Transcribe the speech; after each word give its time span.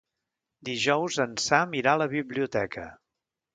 Dijous 0.69 1.19
en 1.27 1.35
Sam 1.45 1.77
irà 1.83 1.95
a 1.97 2.01
la 2.05 2.09
biblioteca. 2.17 2.89